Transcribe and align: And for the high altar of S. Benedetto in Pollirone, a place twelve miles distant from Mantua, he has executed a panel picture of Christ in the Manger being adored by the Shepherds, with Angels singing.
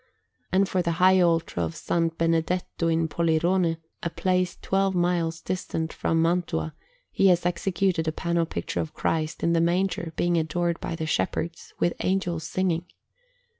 And 0.51 0.67
for 0.67 0.81
the 0.81 0.93
high 0.93 1.21
altar 1.21 1.61
of 1.61 1.73
S. 1.73 1.91
Benedetto 2.17 2.87
in 2.87 3.07
Pollirone, 3.07 3.77
a 4.01 4.09
place 4.09 4.57
twelve 4.59 4.95
miles 4.95 5.41
distant 5.41 5.93
from 5.93 6.19
Mantua, 6.19 6.73
he 7.11 7.27
has 7.27 7.45
executed 7.45 8.07
a 8.07 8.11
panel 8.11 8.47
picture 8.47 8.81
of 8.81 8.95
Christ 8.95 9.43
in 9.43 9.53
the 9.53 9.61
Manger 9.61 10.11
being 10.15 10.37
adored 10.37 10.79
by 10.79 10.95
the 10.95 11.05
Shepherds, 11.05 11.75
with 11.77 11.93
Angels 11.99 12.45
singing. 12.45 12.87